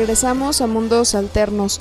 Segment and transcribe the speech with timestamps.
[0.00, 1.78] Regresamos a mundos alternos.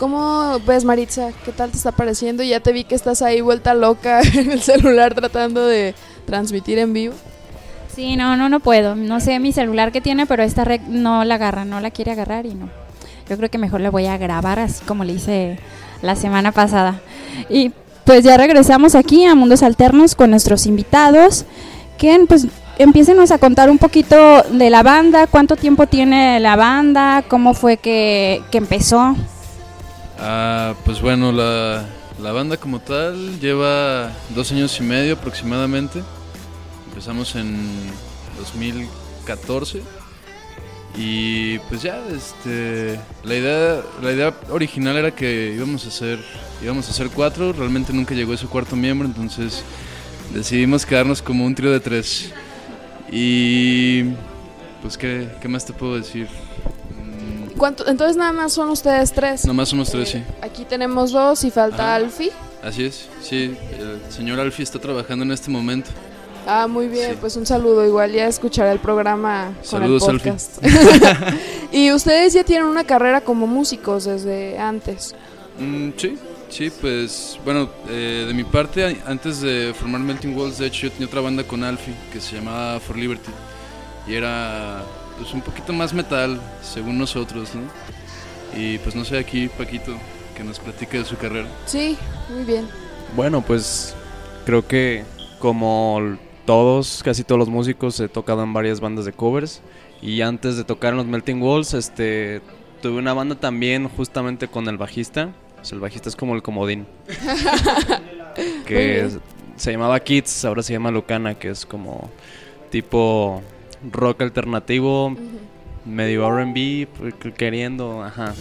[0.00, 1.30] ¿Cómo ves, Maritza?
[1.44, 2.42] ¿Qué tal te está pareciendo?
[2.42, 5.94] Ya te vi que estás ahí vuelta loca en el celular tratando de
[6.26, 7.14] transmitir en vivo.
[7.94, 8.96] Sí, no, no, no puedo.
[8.96, 12.10] No sé mi celular que tiene, pero esta red no la agarra, no la quiere
[12.10, 12.70] agarrar y no.
[13.30, 15.60] Yo creo que mejor la voy a grabar así como le hice
[16.02, 17.02] la semana pasada.
[17.48, 17.70] Y
[18.04, 21.44] pues ya regresamos aquí a Mundos Alternos con nuestros invitados.
[21.98, 22.48] Que pues
[22.78, 27.76] Empiecennos a contar un poquito de la banda, cuánto tiempo tiene la banda, cómo fue
[27.76, 29.14] que, empezó.
[30.18, 31.84] Ah, pues bueno, la,
[32.20, 36.02] la, banda como tal lleva dos años y medio aproximadamente.
[36.88, 37.68] Empezamos en
[38.38, 39.82] 2014
[40.96, 46.18] y pues ya, este, la idea, la idea original era que íbamos a hacer,
[46.62, 47.52] íbamos a hacer cuatro.
[47.52, 49.64] Realmente nunca llegó ese cuarto miembro, entonces
[50.32, 52.32] decidimos quedarnos como un trío de tres.
[53.10, 54.04] Y
[54.82, 56.28] pues, ¿qué, qué más te puedo decir?
[56.90, 57.56] Mm.
[57.56, 59.44] ¿Cuánto, entonces nada más son ustedes tres.
[59.44, 60.22] Nada más somos tres, sí.
[60.42, 62.30] Aquí tenemos dos y falta Alfi.
[62.62, 63.56] Así es, sí.
[63.78, 65.90] El señor Alfi está trabajando en este momento.
[66.46, 67.86] Ah, muy bien, pues un saludo.
[67.86, 70.62] Igual ya escucharé el programa con Saludos, el podcast.
[71.72, 75.14] y ustedes ya tienen una carrera como músicos desde antes.
[75.58, 76.18] Mm, sí,
[76.54, 80.92] Sí, pues bueno, eh, de mi parte, antes de formar Melting Walls, de hecho yo
[80.92, 83.32] tenía otra banda con Alfie que se llamaba For Liberty
[84.06, 84.84] y era
[85.18, 87.62] pues un poquito más metal, según nosotros, ¿no?
[88.56, 89.96] Y pues no sé, aquí Paquito,
[90.36, 91.48] que nos platique de su carrera.
[91.66, 91.98] Sí,
[92.32, 92.68] muy bien.
[93.16, 93.96] Bueno, pues
[94.46, 95.02] creo que
[95.40, 96.16] como
[96.46, 99.60] todos, casi todos los músicos, he tocado en varias bandas de covers
[100.00, 102.42] y antes de tocar en los Melting Walls, este,
[102.80, 105.34] tuve una banda también justamente con el bajista
[105.64, 106.86] pues el bajista es como el comodín.
[108.66, 109.08] que
[109.56, 112.10] se llamaba Kids, ahora se llama Lucana, que es como
[112.70, 113.40] tipo
[113.90, 115.16] rock alternativo,
[115.86, 118.34] medio RB, pues, queriendo, ajá.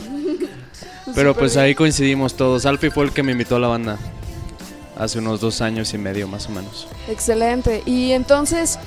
[1.14, 2.66] Pero pues ahí coincidimos todos.
[2.66, 3.98] Alfie fue el que me invitó a la banda
[4.98, 6.86] hace unos dos años y medio más o menos.
[7.08, 7.82] Excelente.
[7.86, 8.78] Y entonces,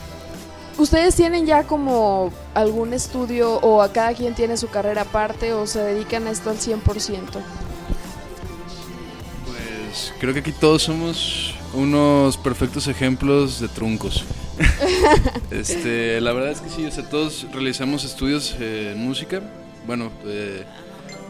[0.78, 5.68] ¿Ustedes tienen ya como algún estudio o a cada quien tiene su carrera aparte o
[5.68, 6.82] se dedican a esto al 100%?
[9.46, 14.26] Pues creo que aquí todos somos unos perfectos ejemplos de truncos.
[15.52, 19.42] este, la verdad es que sí, o sea, todos realizamos estudios en música.
[19.86, 20.64] Bueno, eh,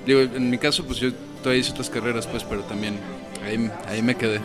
[0.05, 2.97] digo, en mi caso, pues yo todavía hice otras carreras, pues, pero también
[3.45, 4.39] ahí, ahí me quedé.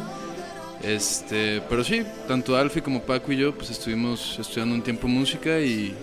[0.82, 5.58] Este, pero sí, tanto Alfie como Paco y yo pues estuvimos estudiando un tiempo música
[5.58, 5.94] y,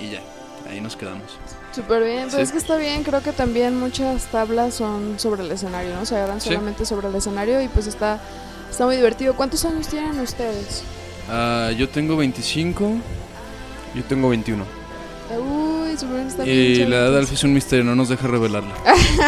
[0.00, 0.20] y ya,
[0.70, 1.38] ahí nos quedamos.
[1.72, 5.52] Súper bien, pues es que está bien, creo que también muchas tablas son sobre el
[5.52, 6.06] escenario, ¿no?
[6.06, 8.18] Se agarran solamente sobre el escenario y pues está,
[8.70, 9.34] está muy divertido.
[9.36, 10.82] ¿Cuántos años tienen ustedes?
[11.28, 12.92] Uh, yo tengo 25.
[13.94, 14.64] Yo tengo 21.
[15.38, 16.56] Uy, súper bien, está bien.
[16.56, 18.74] Y la edad de Alfie es un misterio, no nos deja revelarla.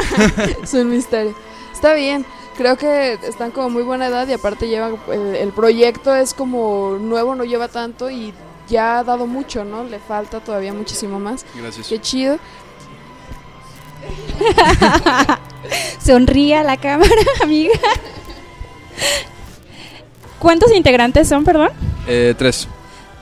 [0.62, 1.34] es un misterio.
[1.74, 2.24] Está bien
[2.58, 7.36] creo que están como muy buena edad y aparte llevan el, proyecto es como nuevo,
[7.36, 8.34] no lleva tanto y
[8.68, 9.84] ya ha dado mucho, ¿no?
[9.84, 11.46] Le falta todavía muchísimo más.
[11.54, 11.86] Gracias.
[11.86, 12.38] Qué chido.
[16.04, 17.78] Sonríe a la cámara, amiga.
[20.40, 21.68] ¿Cuántos integrantes son, perdón?
[22.08, 22.66] Eh, tres.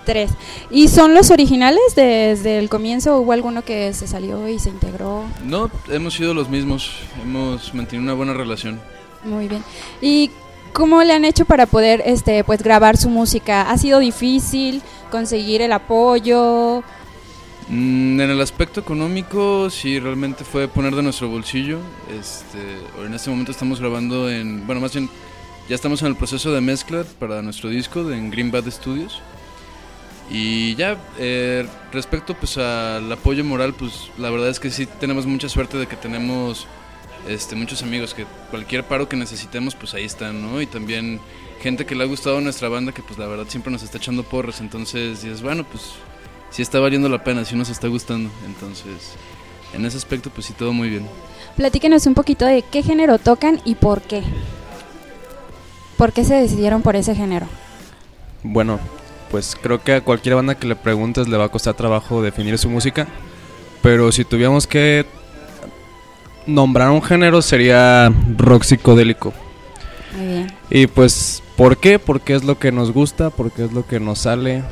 [0.06, 0.30] Tres.
[0.70, 3.18] ¿Y son los originales desde el comienzo?
[3.18, 5.24] ¿Hubo alguno que se salió y se integró?
[5.44, 7.00] No, hemos sido los mismos.
[7.22, 8.80] Hemos mantenido una buena relación.
[9.26, 9.62] Muy bien.
[10.00, 10.30] ¿Y
[10.73, 13.71] cómo le han hecho para poder este pues grabar su música?
[13.71, 16.83] ¿Ha sido difícil conseguir el apoyo?
[17.68, 21.80] Mm, en el aspecto económico, sí, realmente fue poner de nuestro bolsillo.
[22.18, 22.59] Este,
[23.04, 25.11] en este momento estamos grabando en, bueno, más bien,
[25.68, 29.21] ya estamos en el proceso de mezcla para nuestro disco de, en Green Bad Studios.
[30.30, 35.26] Y ya, eh, respecto pues al apoyo moral, pues la verdad es que sí tenemos
[35.26, 36.66] mucha suerte de que tenemos
[37.28, 40.61] este, muchos amigos que cualquier paro que necesitemos, pues ahí están, ¿no?
[40.61, 41.21] Y también
[41.61, 44.23] gente que le ha gustado nuestra banda, que pues la verdad siempre nos está echando
[44.23, 45.92] porras, entonces dices, bueno, pues
[46.50, 49.14] sí está valiendo la pena, sí nos está gustando, entonces
[49.73, 51.06] en ese aspecto pues sí todo muy bien.
[51.56, 54.23] Platíquenos un poquito de qué género tocan y por qué.
[55.97, 57.47] ¿Por qué se decidieron por ese género?
[58.42, 58.78] Bueno,
[59.30, 62.59] pues creo que a cualquier banda que le preguntes le va a costar trabajo definir
[62.59, 63.09] su música,
[63.83, 65.06] pero si tuviéramos que
[66.46, 69.32] nombrar un género sería rock psicodélico.
[70.16, 70.52] Muy bien.
[70.70, 71.98] Y pues, ¿por qué?
[71.98, 74.62] Porque es lo que nos gusta, porque es lo que nos sale,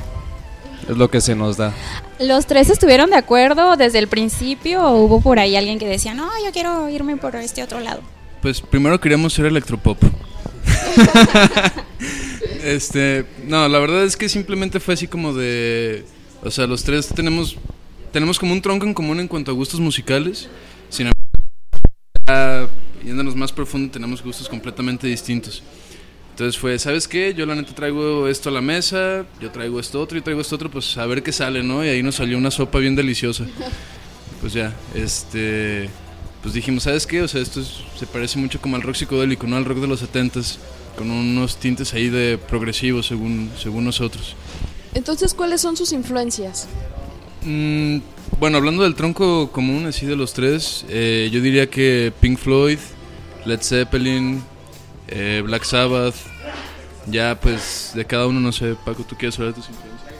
[0.88, 1.72] es lo que se nos da.
[2.18, 6.14] ¿Los tres estuvieron de acuerdo desde el principio o hubo por ahí alguien que decía,
[6.14, 8.00] no, yo quiero irme por este otro lado?
[8.40, 9.98] Pues primero queríamos ser electropop.
[12.64, 16.04] este, no, la verdad es que simplemente fue así como de,
[16.42, 17.56] o sea, los tres tenemos
[18.14, 20.48] tenemos como un tronco en común en cuanto a gustos musicales.
[20.88, 21.23] Sin embargo,
[23.04, 25.62] yéndonos más profundo, tenemos gustos completamente distintos.
[26.30, 27.32] Entonces fue, ¿sabes qué?
[27.32, 30.56] Yo la neta traigo esto a la mesa, yo traigo esto otro y traigo esto
[30.56, 31.84] otro, pues a ver qué sale, ¿no?
[31.84, 33.46] Y ahí nos salió una sopa bien deliciosa.
[34.40, 35.88] Pues ya, este,
[36.42, 37.22] pues dijimos, ¿sabes qué?
[37.22, 39.56] O sea, esto se parece mucho como al rock psicodélico, ¿no?
[39.56, 40.58] Al rock de los 70s,
[40.98, 44.36] con unos tintes ahí de progresivo según, según nosotros.
[44.92, 46.68] Entonces, ¿cuáles son sus influencias?
[47.42, 47.98] Mm,
[48.38, 52.78] bueno, hablando del tronco común, así de los tres, eh, yo diría que Pink Floyd,
[53.44, 54.42] Led Zeppelin,
[55.08, 56.14] eh, Black Sabbath,
[57.06, 60.12] ya pues de cada uno, no sé, Paco, ¿tú quieres hablar de tus influencias?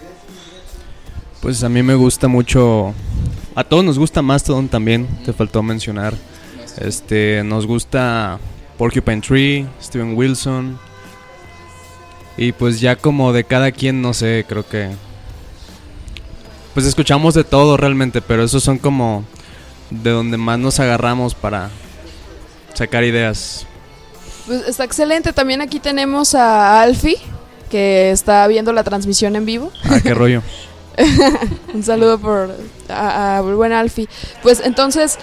[1.41, 2.95] Pues a mí me gusta mucho,
[3.55, 6.15] a todos nos gusta Mastodon también, te faltó mencionar.
[6.81, 8.39] Este, nos gusta
[8.79, 10.79] Porcupine Tree, Steven Wilson.
[12.37, 14.91] Y pues ya como de cada quien, no sé, creo que...
[16.75, 19.25] Pues escuchamos de todo realmente, pero esos son como
[19.91, 21.71] de donde más nos agarramos para
[22.75, 23.67] sacar ideas.
[24.47, 25.33] Pues está excelente.
[25.33, 27.17] También aquí tenemos a Alfie,
[27.71, 29.73] que está viendo la transmisión en vivo.
[29.85, 30.43] Ah, qué rollo.
[31.73, 32.55] Un saludo por
[32.89, 34.09] a, a buen Alfie.
[34.43, 35.19] Pues entonces,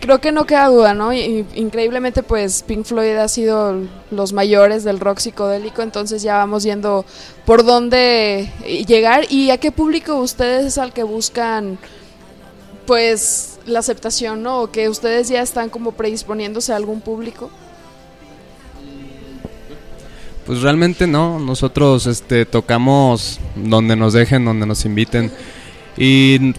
[0.00, 1.12] creo que no queda duda, ¿no?
[1.12, 3.76] Y, increíblemente, pues Pink Floyd ha sido
[4.10, 7.04] los mayores del rock psicodélico, entonces ya vamos viendo
[7.44, 8.50] por dónde
[8.86, 11.78] llegar y a qué público ustedes es al que buscan,
[12.86, 14.62] pues, la aceptación, ¿no?
[14.62, 17.50] O que ustedes ya están como predisponiéndose a algún público.
[20.46, 25.30] Pues realmente no, nosotros este, tocamos donde nos dejen, donde nos inviten
[25.98, 26.54] y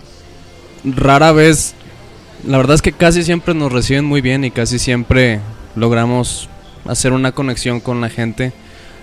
[0.83, 1.73] rara vez,
[2.45, 5.39] la verdad es que casi siempre nos reciben muy bien y casi siempre
[5.75, 6.49] logramos
[6.85, 8.53] hacer una conexión con la gente,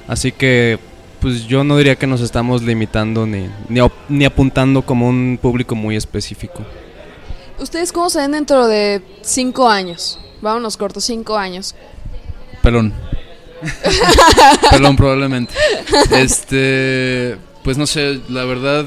[0.09, 0.78] así que
[1.21, 5.75] pues yo no diría que nos estamos limitando ni, ni, ni apuntando como un público
[5.75, 6.64] muy específico.
[7.59, 10.19] ¿Ustedes cómo se ven dentro de cinco años?
[10.43, 11.75] Vámonos cortos, cinco años.
[12.62, 12.93] Pelón.
[14.71, 15.55] Pelón probablemente.
[16.12, 18.85] Este, pues no sé, la verdad,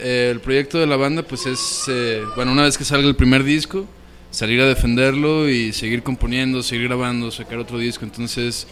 [0.00, 3.16] eh, el proyecto de la banda pues es, eh, bueno, una vez que salga el
[3.16, 3.86] primer disco,
[4.30, 8.04] salir a defenderlo y seguir componiendo, seguir grabando, sacar otro disco.
[8.04, 8.66] Entonces,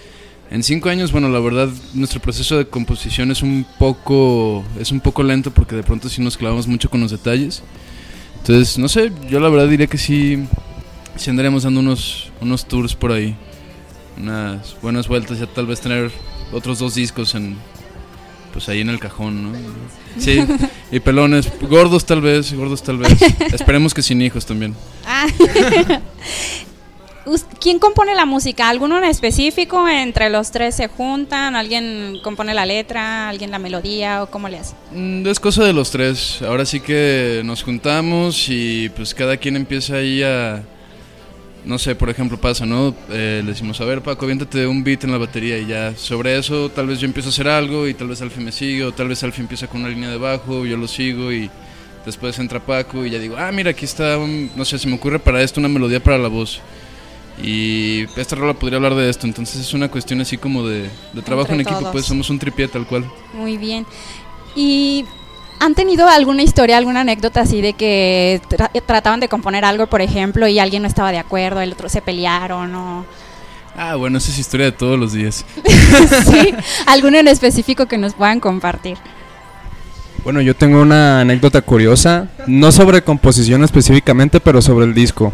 [0.51, 5.01] en cinco años, bueno, la verdad, nuestro proceso de composición es un poco, es un
[5.01, 7.63] poco lento porque de pronto sí nos clavamos mucho con los detalles.
[8.39, 10.45] Entonces, no sé, yo la verdad diría que sí,
[11.17, 13.37] sí andaremos dando unos, unos tours por ahí
[14.19, 16.11] unas buenas vueltas, ya tal vez tener
[16.53, 17.57] otros dos discos en
[18.53, 19.59] pues ahí en el cajón, ¿no?
[20.19, 20.39] Sí,
[20.93, 23.21] y pelones, gordos tal vez, gordos tal vez.
[23.53, 24.75] Esperemos que sin hijos también.
[25.07, 25.27] Ah.
[27.61, 28.71] ¿Quién compone la música?
[28.71, 29.87] ¿Alguno en específico?
[29.87, 31.57] ¿Entre los tres se juntan?
[31.57, 33.29] ¿Alguien compone la letra?
[33.29, 34.23] ¿Alguien la melodía?
[34.23, 34.75] ¿O cómo le hace?
[34.93, 36.41] Mm, Es cosa de los tres.
[36.41, 40.63] Ahora sí que nos juntamos y pues cada quien empieza ahí a
[41.65, 42.95] no sé, por ejemplo, pasa, ¿no?
[43.11, 46.39] Eh, le decimos, a ver, Paco, aviéntate un beat en la batería y ya sobre
[46.39, 48.93] eso tal vez yo empiezo a hacer algo y tal vez Alfie me sigue o
[48.93, 51.51] tal vez Alfie empieza con una línea de bajo, yo lo sigo y
[52.07, 54.95] después entra Paco y ya digo, ah, mira, aquí está, un- no sé, se me
[54.95, 56.61] ocurre para esto una melodía para la voz.
[57.43, 61.23] Y esta rola podría hablar de esto, entonces es una cuestión así como de, de
[61.23, 61.93] trabajo en equipo, todos.
[61.93, 63.05] pues somos un tripié tal cual.
[63.33, 63.87] Muy bien.
[64.57, 65.05] ¿Y
[65.61, 70.01] han tenido alguna historia, alguna anécdota así de que tra- trataban de componer algo, por
[70.01, 73.05] ejemplo, y alguien no estaba de acuerdo, el otro se pelearon o...
[73.77, 75.45] Ah, bueno, esa es historia de todos los días.
[76.31, 76.55] sí,
[76.87, 78.99] alguno en específico que nos puedan compartir.
[80.25, 85.33] Bueno, yo tengo una anécdota curiosa, no sobre composición específicamente, pero sobre el disco.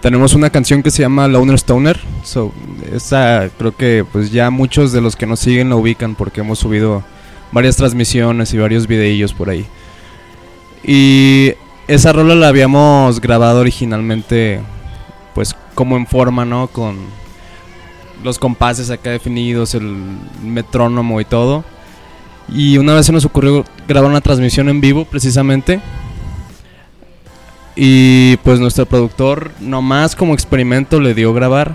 [0.00, 2.00] Tenemos una canción que se llama Loner Stoner.
[2.24, 2.52] So,
[2.92, 6.58] esa creo que pues ya muchos de los que nos siguen la ubican porque hemos
[6.58, 7.04] subido
[7.52, 9.66] varias transmisiones y varios videillos por ahí.
[10.82, 11.52] Y
[11.86, 14.60] esa rola la habíamos grabado originalmente
[15.34, 16.66] pues como en forma, ¿no?
[16.66, 16.96] Con
[18.22, 19.96] los compases acá definidos, el
[20.42, 21.64] metrónomo y todo.
[22.48, 25.80] Y una vez se nos ocurrió grabar una transmisión en vivo precisamente.
[27.74, 31.74] Y pues nuestro productor, nomás como experimento, le dio grabar.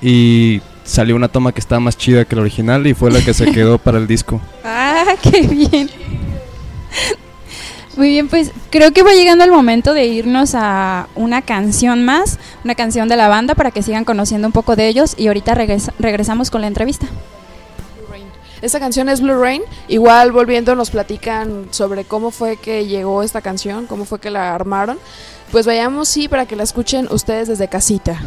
[0.00, 3.32] Y salió una toma que estaba más chida que la original y fue la que
[3.34, 4.40] se quedó para el disco.
[4.64, 5.90] Ah, qué bien.
[7.96, 12.38] Muy bien, pues creo que va llegando el momento de irnos a una canción más,
[12.64, 15.54] una canción de la banda para que sigan conociendo un poco de ellos y ahorita
[15.54, 17.06] regresa- regresamos con la entrevista.
[17.98, 18.26] Blue Rain.
[18.62, 19.62] Esta canción es Blue Rain.
[19.88, 24.54] Igual volviendo nos platican sobre cómo fue que llegó esta canción, cómo fue que la
[24.54, 24.98] armaron.
[25.50, 28.20] Pues vayamos sí para que la escuchen ustedes desde casita.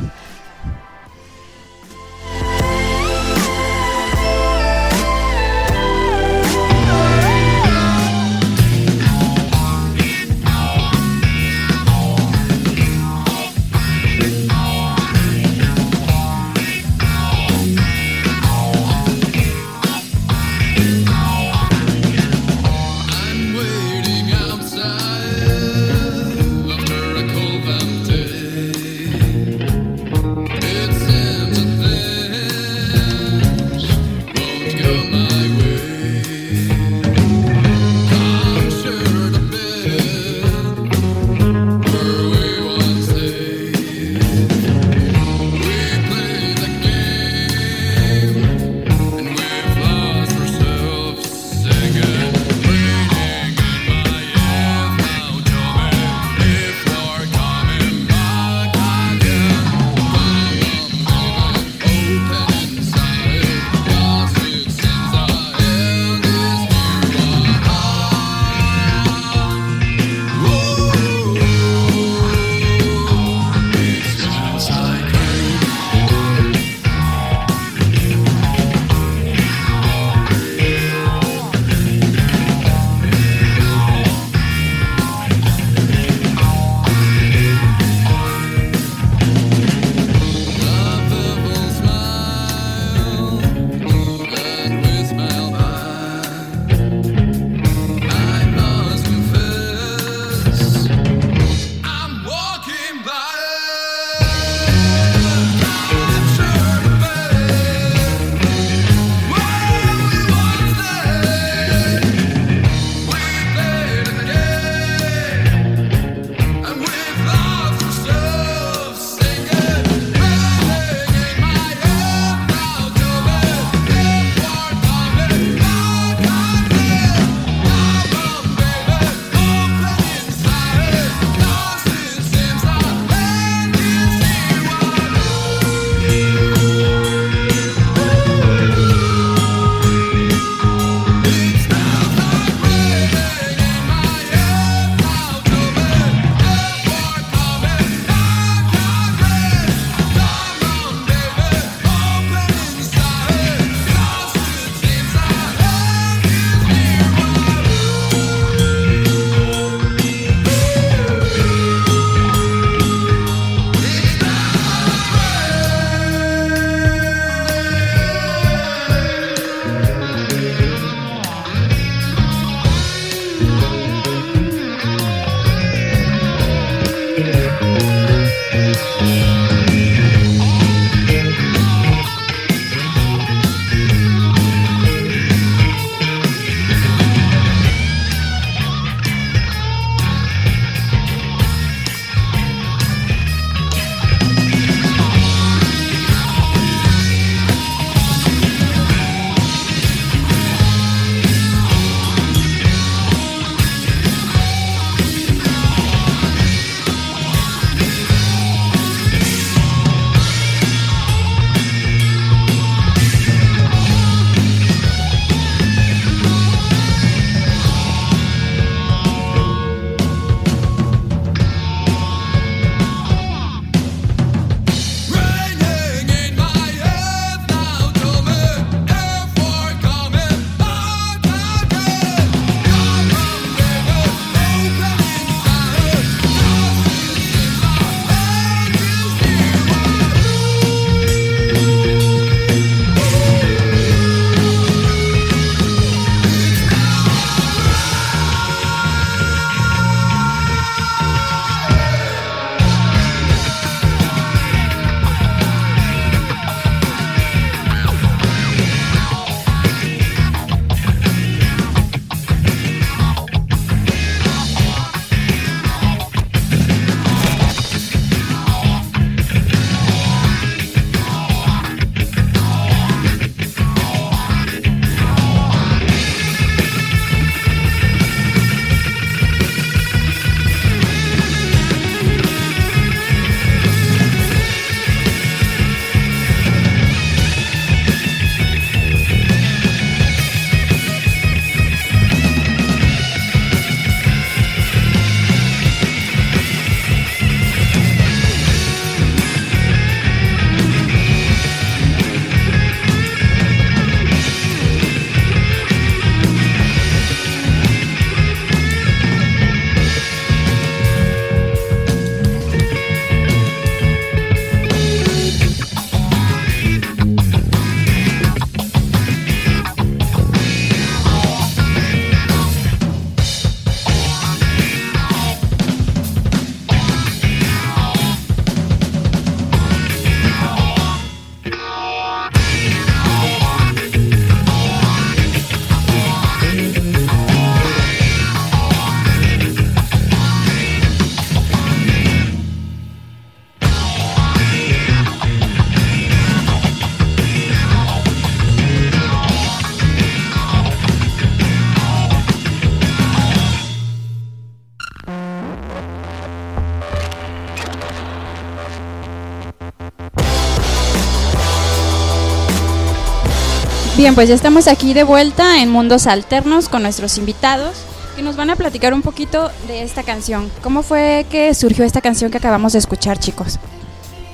[364.04, 367.86] Bien, pues ya estamos aquí de vuelta en Mundos Alternos con nuestros invitados
[368.18, 370.52] que nos van a platicar un poquito de esta canción.
[370.62, 373.60] ¿Cómo fue que surgió esta canción que acabamos de escuchar, chicos?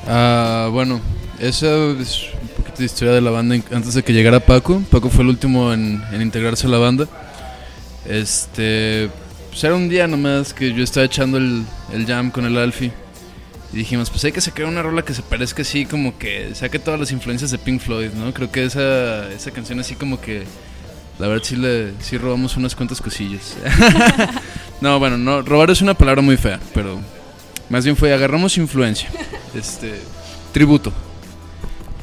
[0.07, 0.99] Ah, bueno,
[1.37, 1.67] esa
[2.01, 4.81] es un poquito de historia de la banda antes de que llegara Paco.
[4.89, 7.07] Paco fue el último en, en integrarse a la banda.
[8.07, 9.11] Este,
[9.51, 12.91] pues era un día nomás que yo estaba echando el, el jam con el Alfie.
[13.71, 16.79] Y dijimos, pues hay que sacar una rola que se parezca así, como que saque
[16.79, 18.33] todas las influencias de Pink Floyd, ¿no?
[18.33, 20.43] Creo que esa, esa canción así como que,
[21.19, 23.55] la verdad sí, le, sí robamos unas cuantas cosillas.
[24.81, 26.99] no, bueno, no, robar es una palabra muy fea, pero
[27.69, 29.09] más bien fue agarramos influencia,
[29.53, 30.01] este,
[30.51, 30.91] tributo.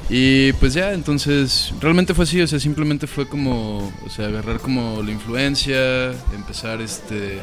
[0.08, 4.60] Y pues ya, entonces, realmente fue así, o sea, simplemente fue como, o sea, agarrar
[4.60, 7.40] como la influencia, empezar este,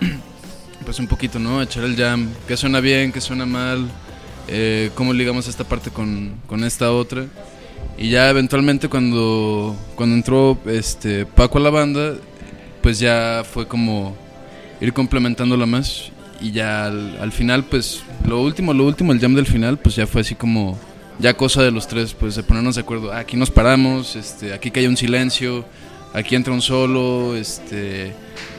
[0.86, 1.60] pues un poquito, ¿no?
[1.60, 3.86] Echar el jam, qué suena bien, qué suena mal,
[4.48, 7.26] eh, cómo ligamos esta parte con, con esta otra.
[7.98, 12.14] Y ya eventualmente cuando, cuando entró este, Paco a la banda,
[12.82, 14.16] pues ya fue como
[14.80, 16.10] ir complementándola más.
[16.40, 19.96] Y ya al, al final, pues lo último, lo último, el jam del final, pues
[19.96, 20.78] ya fue así como
[21.18, 23.12] ya cosa de los tres, pues de ponernos de acuerdo.
[23.12, 25.64] "Ah, aquí nos paramos, este, aquí cae un silencio,
[26.16, 28.12] aquí entra un solo, este,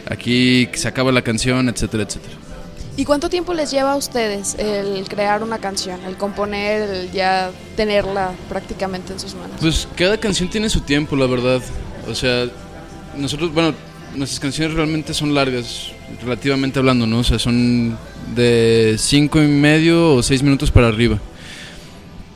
[0.10, 2.36] aquí se acaba la canción, etcétera, etcétera.
[2.96, 7.52] ¿Y cuánto tiempo les lleva a ustedes el crear una canción, el componer, el ya
[7.76, 9.58] tenerla prácticamente en sus manos?
[9.60, 11.62] Pues cada canción tiene su tiempo, la verdad.
[12.08, 12.48] O sea,
[13.16, 13.74] nosotros, bueno,
[14.16, 15.92] nuestras canciones realmente son largas,
[16.24, 17.20] relativamente hablando, ¿no?
[17.20, 17.98] O sea, son
[18.36, 21.20] de cinco y medio o seis minutos para arriba.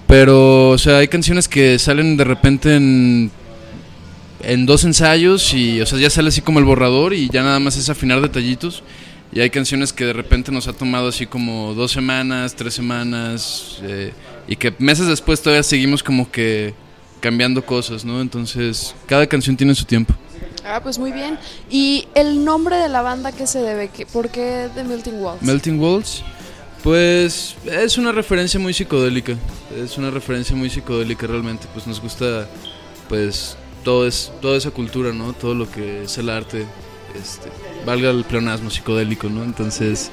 [0.06, 3.32] Pero, o sea, hay canciones que salen de repente en,
[4.44, 7.60] en dos ensayos y, o sea, ya sale así como el borrador y ya nada
[7.60, 8.84] más es afinar detallitos.
[9.34, 13.80] Y hay canciones que de repente nos ha tomado así como dos semanas, tres semanas,
[13.84, 14.12] eh,
[14.48, 16.74] y que meses después todavía seguimos como que
[17.22, 18.20] cambiando cosas, ¿no?
[18.20, 20.14] Entonces, cada canción tiene su tiempo.
[20.66, 21.38] Ah, pues muy bien.
[21.70, 23.88] ¿Y el nombre de la banda qué se debe?
[23.90, 25.42] ¿Qué- ¿Por qué The Melting Walls?
[25.44, 26.24] Melting Walls,
[26.84, 29.36] pues es una referencia muy psicodélica.
[29.82, 31.68] Es una referencia muy psicodélica realmente.
[31.74, 32.48] Pues nos gusta,
[33.08, 35.34] pues, todo es, toda esa cultura, ¿no?
[35.34, 36.66] Todo lo que es el arte,
[37.20, 37.50] este,
[37.86, 39.44] valga el pleonasmo psicodélico, ¿no?
[39.44, 40.12] Entonces,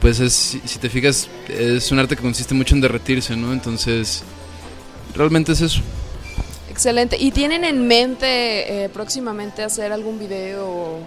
[0.00, 3.52] pues es, si, te fijas, es un arte que consiste mucho en derretirse, ¿no?
[3.52, 4.22] Entonces,
[5.14, 5.80] realmente es eso.
[6.70, 7.16] Excelente.
[7.18, 11.00] ¿Y tienen en mente eh, próximamente hacer algún video o,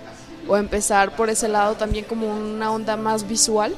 [0.47, 3.75] o empezar por ese lado también como una onda más visual?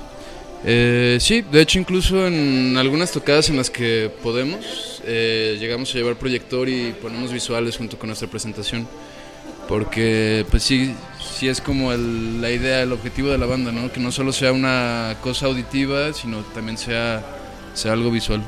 [0.64, 5.98] Eh, sí, de hecho incluso en algunas tocadas en las que podemos, eh, llegamos a
[5.98, 8.88] llevar proyector y ponemos visuales junto con nuestra presentación.
[9.68, 13.92] Porque pues sí, sí es como la idea, el objetivo de la banda, ¿no?
[13.92, 17.24] Que no solo sea una cosa auditiva, sino también sea,
[17.74, 18.44] sea algo visual.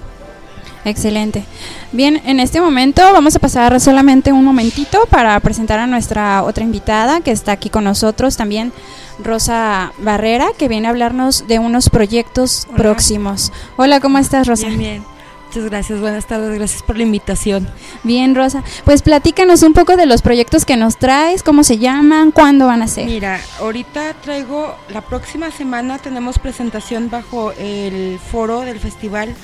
[0.85, 1.45] Excelente.
[1.93, 6.63] Bien, en este momento vamos a pasar solamente un momentito para presentar a nuestra otra
[6.63, 8.73] invitada que está aquí con nosotros también,
[9.19, 12.77] Rosa Barrera, que viene a hablarnos de unos proyectos Hola.
[12.77, 13.51] próximos.
[13.77, 14.67] Hola, ¿cómo estás, Rosa?
[14.67, 15.13] Bien, bien.
[15.47, 17.69] Muchas gracias, buenas tardes, gracias por la invitación.
[18.01, 18.63] Bien, Rosa.
[18.85, 22.81] Pues platícanos un poco de los proyectos que nos traes, cómo se llaman, cuándo van
[22.81, 23.05] a ser.
[23.05, 29.35] Mira, ahorita traigo, la próxima semana tenemos presentación bajo el foro del festival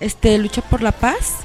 [0.00, 1.36] este Lucha por la Paz,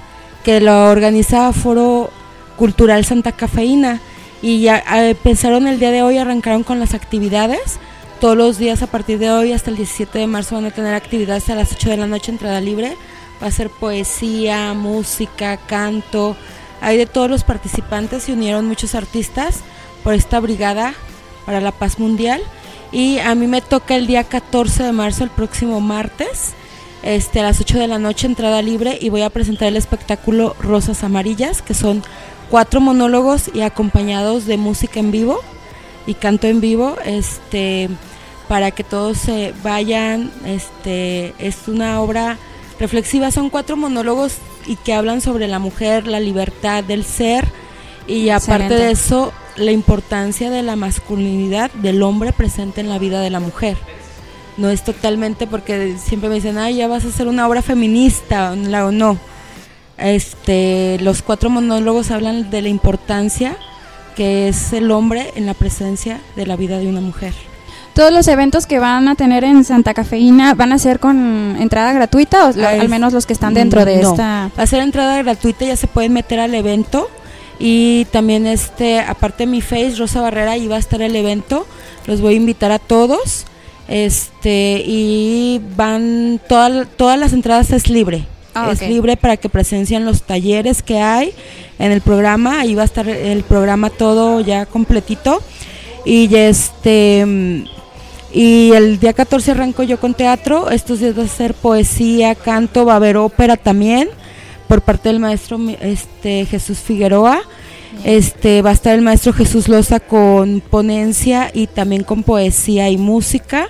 [0.44, 2.10] que lo organiza Foro
[2.58, 4.02] Cultural Santa Cafeína.
[4.42, 4.84] Y ya
[5.22, 7.80] pensaron el día de hoy, arrancaron con las actividades.
[8.22, 10.94] Todos los días a partir de hoy hasta el 17 de marzo van a tener
[10.94, 12.98] actividades a las 8 de la noche, entrada libre.
[13.42, 16.36] Va a ser poesía, música, canto.
[16.82, 19.62] Hay de todos los participantes, se unieron muchos artistas
[20.04, 20.94] por esta brigada
[21.46, 22.42] para la paz mundial.
[22.92, 26.54] Y a mí me toca el día 14 de marzo, el próximo martes,
[27.04, 30.56] este, a las 8 de la noche, entrada libre, y voy a presentar el espectáculo
[30.60, 32.02] Rosas Amarillas, que son
[32.50, 35.40] cuatro monólogos y acompañados de música en vivo
[36.06, 37.90] y canto en vivo, este,
[38.48, 40.32] para que todos se vayan.
[40.46, 42.38] Este, es una obra
[42.80, 47.48] reflexiva, son cuatro monólogos y que hablan sobre la mujer, la libertad del ser,
[48.08, 48.84] y aparte Excelente.
[48.84, 53.40] de eso, la importancia de la masculinidad del hombre presente en la vida de la
[53.40, 53.78] mujer.
[54.58, 58.52] No es totalmente porque siempre me dicen, ay, ya vas a hacer una obra feminista,
[58.52, 59.18] o no.
[60.02, 63.58] Este, los cuatro monólogos hablan de la importancia
[64.16, 67.34] que es el hombre en la presencia de la vida de una mujer.
[67.94, 71.92] Todos los eventos que van a tener en Santa Cafeína van a ser con entrada
[71.94, 74.52] gratuita o Ah, es- al menos los que están dentro de esta.
[74.58, 77.10] Va a ser entrada gratuita, ya se pueden meter al evento.
[77.60, 81.66] Y también este, aparte de mi face, Rosa Barrera, ahí va a estar el evento.
[82.06, 83.46] Los voy a invitar a todos.
[83.88, 88.26] Este, y van, toda- todas las entradas es libre.
[88.68, 91.34] Ah, es libre para que presencien los talleres que hay
[91.78, 92.60] en el programa.
[92.60, 95.42] Ahí va a estar el programa todo ya completito.
[96.06, 97.66] Y este
[98.32, 100.70] y el día 14 arranco yo con teatro.
[100.70, 104.10] Estos días va a ser poesía, canto, va a haber ópera también
[104.68, 107.42] por parte del maestro este Jesús Figueroa.
[108.04, 112.98] Este va a estar el maestro Jesús Loza con ponencia y también con poesía y
[112.98, 113.70] música.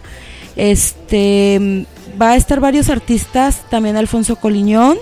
[0.58, 1.86] Este
[2.20, 4.98] va a estar varios artistas, también Alfonso Coliñón.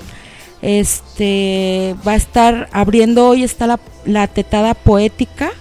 [0.62, 5.52] Este va a estar abriendo hoy está la, la tetada poética.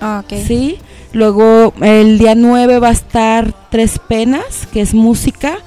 [0.00, 0.24] Ah.
[0.46, 0.78] Sí.
[1.12, 5.58] Luego el día 9 va a estar Tres Penas, que es música.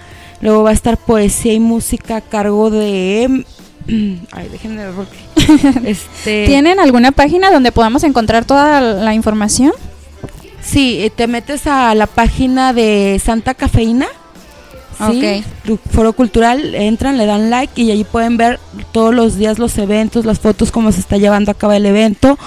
[0.42, 3.46] Luego va a estar poesía y música a cargo de.
[4.32, 5.90] Ay, déjenme ver porque.
[5.90, 9.72] este, ¿Tienen alguna página donde podamos encontrar toda la información?
[10.62, 14.08] Sí, eh, te metes a la página de Santa Cafeína.
[15.12, 18.60] Sí, Lu- Foro Cultural, entran, le dan like y allí pueden ver
[18.92, 22.38] todos los días los eventos, las fotos, cómo se está llevando a cabo el evento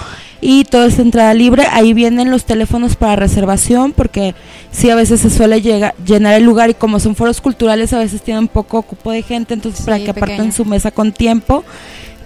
[0.41, 1.67] y todo es entrada libre.
[1.71, 4.33] Ahí vienen los teléfonos para reservación porque
[4.71, 7.99] sí a veces se suele llega- llenar el lugar y como son foros culturales a
[7.99, 10.51] veces tienen poco cupo de gente, entonces Sí, para que aparten pequeño.
[10.53, 11.63] su mesa con tiempo.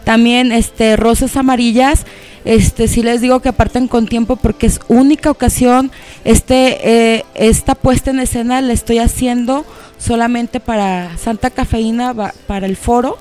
[0.04, 2.06] También este rosas amarillas,
[2.46, 5.92] este sí les digo que aparten con tiempo porque es única ocasión.
[6.26, 9.66] Este eh, esta puesta en escena la estoy haciendo
[9.98, 12.14] solamente para Santa Cafeína
[12.48, 13.18] para el foro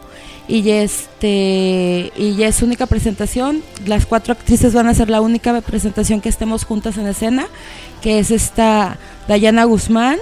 [0.48, 3.62] y este y ya es única presentación.
[3.86, 7.46] Las cuatro actrices van a ser la única presentación que estemos juntas en escena,
[8.02, 10.18] que es esta Dayana Guzmán,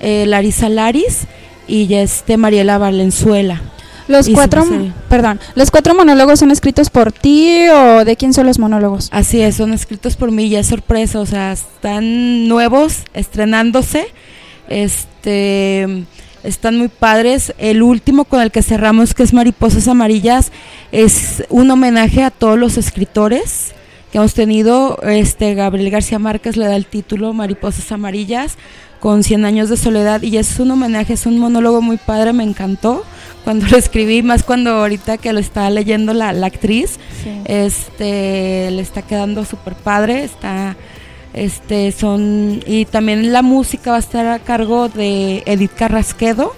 [0.00, 1.22] eh, Larisa Laris
[1.66, 3.62] y este Mariela Valenzuela.
[4.08, 4.64] Los Y cuatro,
[5.08, 9.08] perdón, los cuatro monólogos son escritos por ti o de quién son los monólogos?
[9.12, 14.06] Así es, son escritos por mí, ya es sorpresa, o sea, están nuevos, estrenándose.
[14.68, 16.06] Este
[16.44, 17.52] están muy padres.
[17.58, 20.52] El último con el que cerramos, que es Mariposas Amarillas,
[20.92, 23.72] es un homenaje a todos los escritores
[24.12, 24.98] que hemos tenido.
[25.02, 28.56] Este Gabriel García Márquez le da el título Mariposas Amarillas
[29.00, 32.44] con 100 años de soledad y es un homenaje, es un monólogo muy padre, me
[32.44, 33.04] encantó
[33.44, 36.98] cuando lo escribí, más cuando ahorita que lo está leyendo la, la actriz,
[37.44, 40.76] este le está quedando súper padre, está
[41.32, 46.54] este son y también la música va a estar a cargo de Edith Carrasquedo,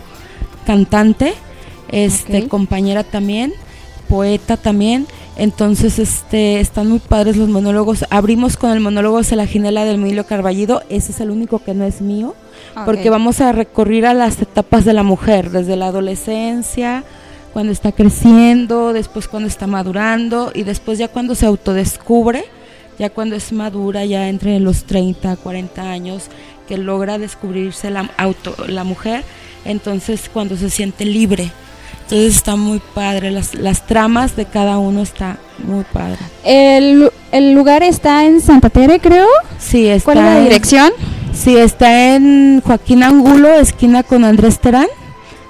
[0.66, 1.34] cantante,
[1.90, 3.52] este compañera también,
[4.08, 5.06] poeta también.
[5.38, 8.04] Entonces, este, están muy padres los monólogos.
[8.10, 10.82] Abrimos con el monólogo Se la Ginela del Emilio Carballido.
[10.90, 12.34] Ese es el único que no es mío.
[12.84, 17.02] Porque vamos a recorrer a las etapas de la mujer, desde la adolescencia,
[17.52, 22.44] cuando está creciendo, después cuando está madurando y después ya cuando se autodescubre
[22.98, 26.24] ya cuando es madura, ya entre los 30, 40 años,
[26.66, 29.24] que logra descubrirse la, auto, la mujer,
[29.64, 31.50] entonces cuando se siente libre.
[32.02, 36.18] Entonces está muy padre, las, las tramas de cada uno está muy padre.
[36.44, 39.26] El, el lugar está en Santa Tere, creo.
[39.58, 40.04] Sí, está.
[40.04, 40.92] ¿Cuál es la dirección?
[41.34, 44.86] Sí, está en Joaquín Angulo, esquina con Andrés Terán.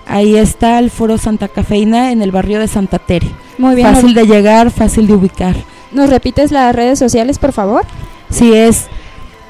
[0.07, 3.31] Ahí está el Foro Santa Cafeína en el barrio de Santa Tere.
[3.59, 3.95] Muy bien.
[3.95, 5.55] Fácil de llegar, fácil de ubicar.
[5.93, 7.85] ¿Nos repites las redes sociales, por favor?
[8.31, 8.87] Sí, es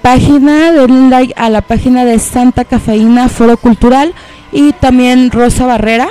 [0.03, 4.15] página, denle like a la página de Santa Cafeína Foro Cultural
[4.53, 6.09] y también Rosa Barrera,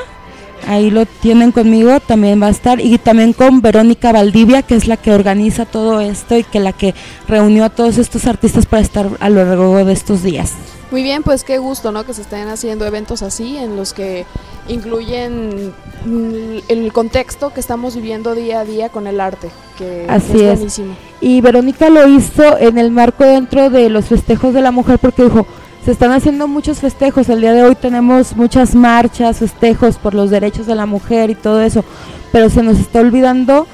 [0.65, 4.87] ahí lo tienen conmigo, también va a estar, y también con Verónica Valdivia, que es
[4.87, 6.95] la que organiza todo esto y que la que
[7.27, 10.53] reunió a todos estos artistas para estar a lo largo de estos días.
[10.89, 12.05] Muy bien, pues qué gusto, ¿no?
[12.05, 14.25] Que se estén haciendo eventos así en los que
[14.69, 15.73] incluyen
[16.05, 20.41] mm, el contexto que estamos viviendo día a día con el arte, que Así es
[20.41, 20.55] es.
[20.55, 20.95] buenísimo.
[21.19, 25.23] Y Verónica lo hizo en el marco dentro de los festejos de la mujer porque
[25.23, 25.45] dijo,
[25.87, 30.29] se están haciendo muchos festejos, el día de hoy tenemos muchas marchas, festejos por los
[30.29, 31.85] derechos de la mujer y todo eso,
[32.33, 33.65] pero se nos está olvidando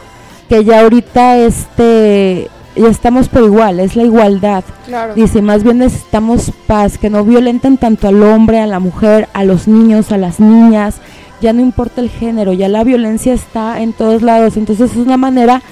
[0.48, 4.64] que ya ahorita este ya estamos por igual, es la igualdad.
[4.86, 5.16] Claro.
[5.16, 9.44] Dice, más bien necesitamos paz, que no violenten tanto al hombre, a la mujer, a
[9.44, 10.98] los niños, a las niñas,
[11.42, 15.18] ya no importa el género, ya la violencia está en todos lados, entonces es una
[15.18, 15.64] manera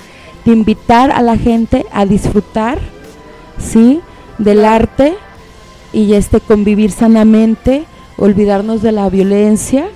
[0.44, 2.80] de invitar a la gente a disfrutar,
[3.60, 4.02] ¿sí?
[4.40, 5.16] Del arte
[5.94, 7.86] y este convivir sanamente,
[8.18, 9.88] olvidarnos de la violencia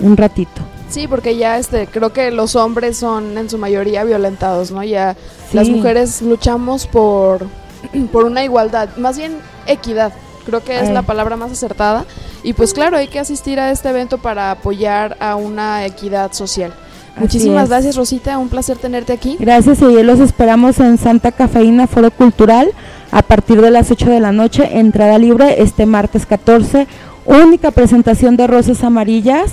[0.00, 0.62] un ratito.
[0.88, 4.82] Sí, porque ya este, creo que los hombres son en su mayoría violentados, ¿no?
[4.82, 5.16] Ya
[5.52, 7.46] las mujeres luchamos por,
[8.12, 10.12] por una igualdad, más bien equidad,
[10.46, 10.94] creo que es Ay.
[10.94, 12.06] la palabra más acertada.
[12.42, 16.72] Y pues claro, hay que asistir a este evento para apoyar a una equidad social.
[17.12, 17.68] Así Muchísimas es.
[17.68, 19.36] gracias Rosita, un placer tenerte aquí.
[19.40, 22.70] Gracias y los esperamos en Santa Cafeína Foro Cultural
[23.10, 26.86] a partir de las 8 de la noche, entrada libre este martes 14,
[27.24, 29.52] única presentación de Rosas Amarillas.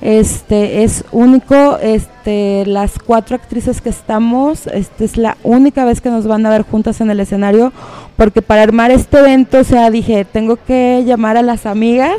[0.00, 6.10] Este es único, este las cuatro actrices que estamos, este es la única vez que
[6.10, 7.72] nos van a ver juntas en el escenario,
[8.16, 12.18] porque para armar este evento, o sea, dije, tengo que llamar a las amigas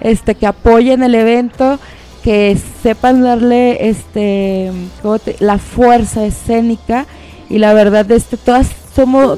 [0.00, 1.78] este que apoyen el evento,
[2.22, 4.70] que sepan darle este
[5.02, 7.04] ¿cómo te- la fuerza escénica
[7.50, 8.68] y la verdad este todas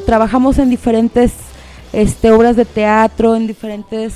[0.06, 1.32] trabajamos en diferentes
[1.92, 4.14] este obras de teatro, en diferentes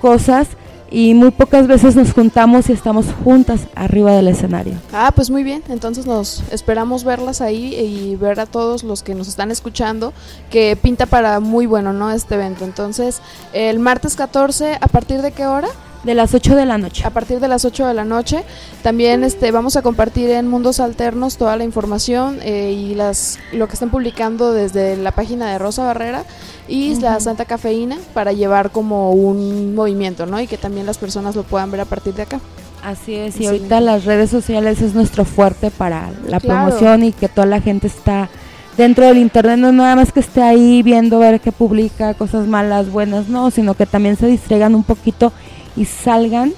[0.00, 0.48] cosas
[0.90, 4.74] y muy pocas veces nos juntamos y estamos juntas arriba del escenario.
[4.92, 9.14] Ah, pues muy bien, entonces nos esperamos verlas ahí y ver a todos los que
[9.14, 10.12] nos están escuchando,
[10.50, 12.12] que pinta para muy bueno, ¿no?
[12.12, 12.64] Este evento.
[12.64, 13.20] Entonces,
[13.52, 15.68] el martes 14, ¿a partir de qué hora?
[16.04, 17.02] De las 8 de la noche.
[17.06, 18.44] A partir de las 8 de la noche.
[18.82, 23.66] También este, vamos a compartir en Mundos Alternos toda la información eh, y las lo
[23.68, 26.24] que están publicando desde la página de Rosa Barrera
[26.68, 30.38] y la Santa Cafeína para llevar como un movimiento, ¿no?
[30.40, 32.40] Y que también las personas lo puedan ver a partir de acá.
[32.82, 33.46] Así es, y Sí.
[33.46, 36.66] ahorita las redes sociales es nuestro fuerte para la Claro.
[36.66, 38.28] promoción y que toda la gente está
[38.76, 42.90] dentro del internet, no nada más que esté ahí viendo ver qué publica, cosas malas,
[42.90, 45.32] buenas, no, sino que también se distraigan un poquito
[45.76, 46.52] y salgan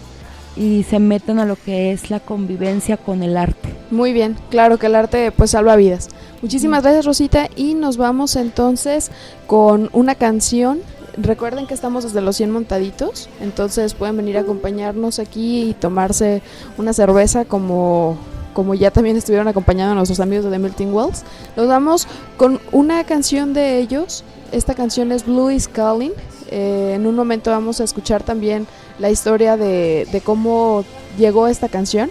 [0.57, 3.74] y se metan a lo que es la convivencia con el arte.
[3.90, 6.09] Muy bien, claro que el arte pues salva vidas.
[6.42, 9.11] Muchísimas gracias Rosita y nos vamos entonces
[9.46, 10.81] con una canción.
[11.16, 16.42] Recuerden que estamos desde los 100 montaditos, entonces pueden venir a acompañarnos aquí y tomarse
[16.76, 18.18] una cerveza como,
[18.52, 21.22] como ya también estuvieron acompañando a nuestros amigos de The Melting Wells.
[21.57, 24.24] Nos vamos con una canción de ellos.
[24.52, 26.12] Esta canción es Blue is Calling.
[26.50, 28.66] Eh, en un momento vamos a escuchar también
[28.98, 30.85] la historia de, de cómo
[31.18, 32.11] llegó esta canción.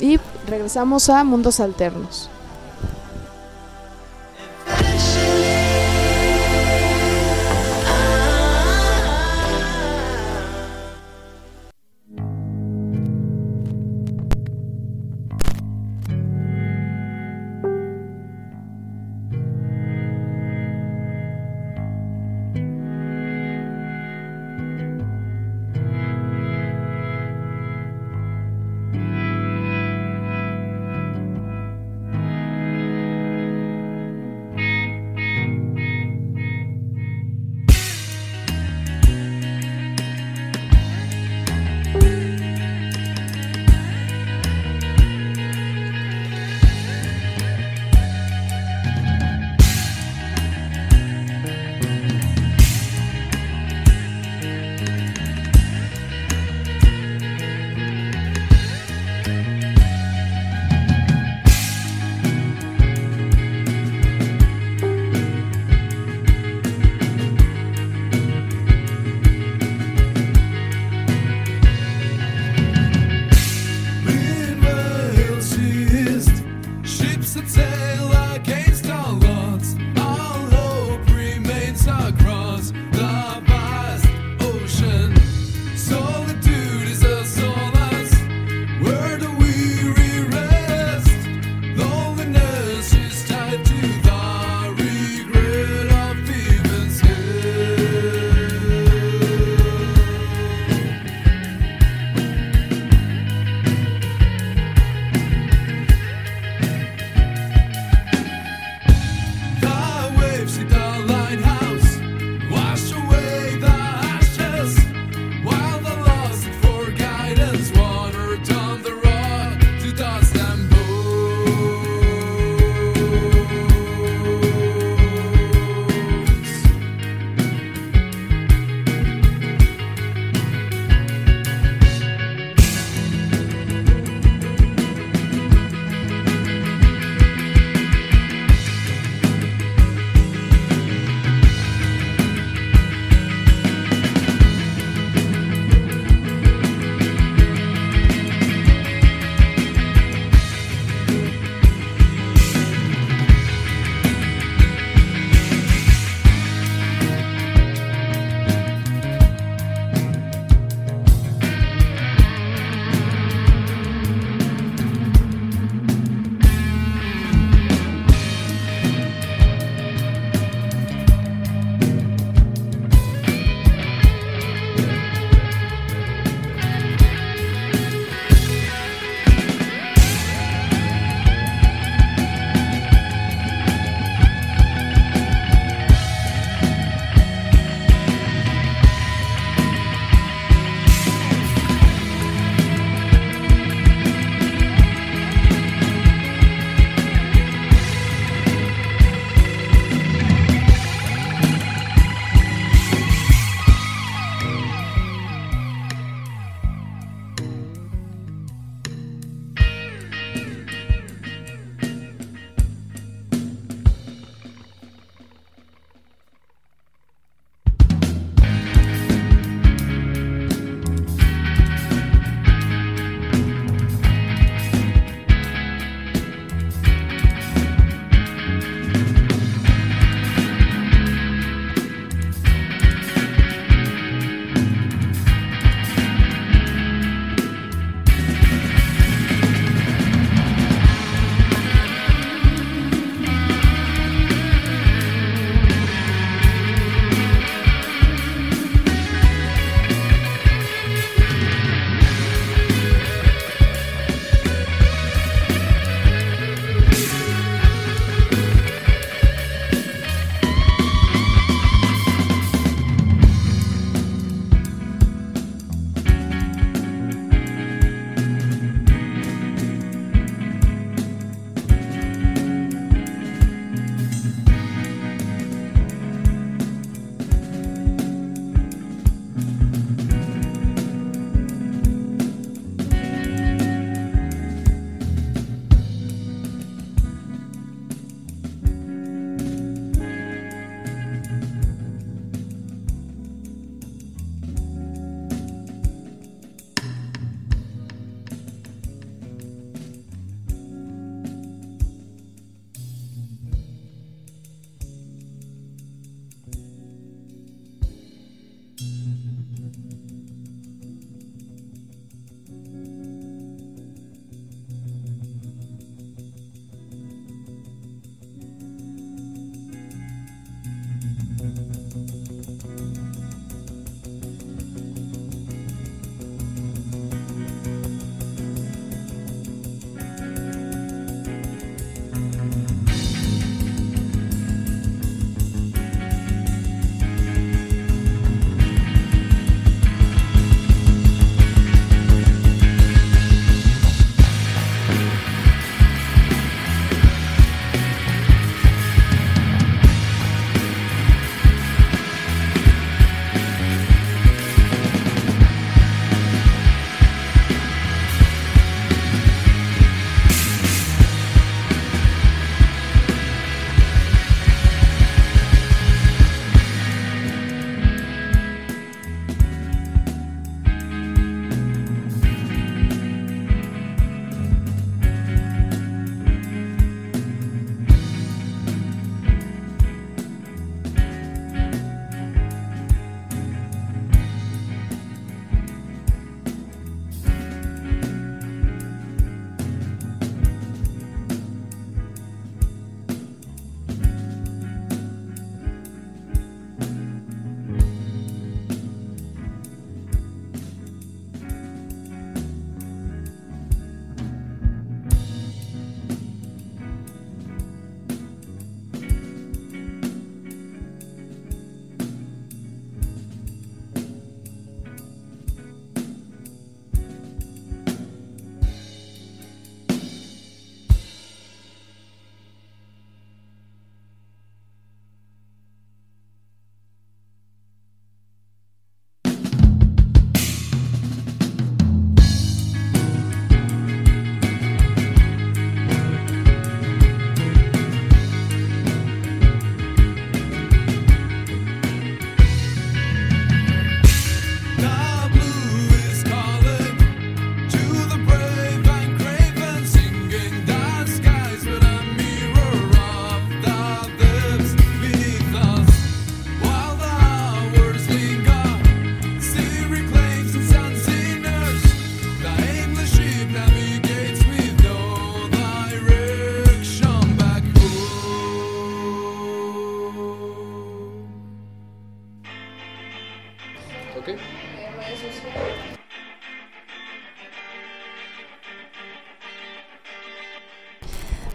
[0.00, 2.28] Y regresamos a Mundos Alternos.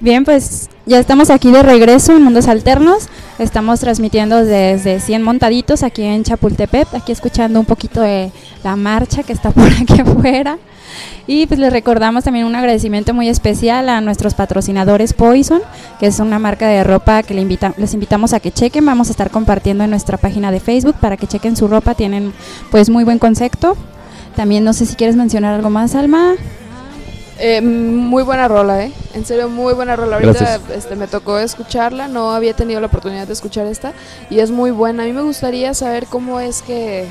[0.08, 3.10] Bien, pues ya estamos aquí de regreso en Mundos Alternos.
[3.40, 8.32] Estamos transmitiendo desde 100 montaditos aquí en Chapultepec, aquí escuchando un poquito de
[8.64, 10.60] la marcha que está por aquí afuera.
[11.28, 15.60] Y pues les recordamos también un agradecimiento muy especial a nuestros patrocinadores Poison,
[16.00, 18.86] que es una marca de ropa que le invita, les invitamos a que chequen.
[18.86, 21.96] Vamos a estar compartiendo en nuestra página de Facebook para que chequen su ropa.
[21.96, 22.32] Tienen
[22.72, 23.76] pues muy buen concepto.
[24.38, 26.36] También no sé si quieres mencionar algo más, Alma.
[27.40, 28.92] Eh, muy buena rola, ¿eh?
[29.14, 30.18] En serio, muy buena rola.
[30.18, 33.94] Ahorita este, me tocó escucharla, no había tenido la oportunidad de escuchar esta
[34.30, 35.04] y es muy buena.
[35.04, 37.06] A mí me gustaría saber cómo es que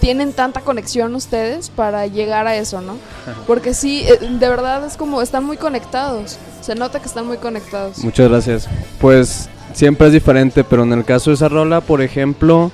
[0.00, 2.96] tienen tanta conexión ustedes para llegar a eso, ¿no?
[3.46, 6.38] Porque sí, eh, de verdad es como están muy conectados.
[6.60, 7.98] Se nota que están muy conectados.
[8.04, 8.68] Muchas gracias.
[9.00, 12.70] Pues siempre es diferente, pero en el caso de esa rola, por ejemplo,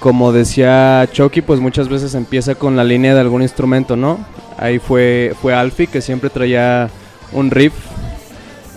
[0.00, 4.18] como decía Chucky, pues muchas veces empieza con la línea de algún instrumento, ¿no?
[4.58, 6.90] Ahí fue, fue Alfie que siempre traía
[7.32, 7.72] un riff.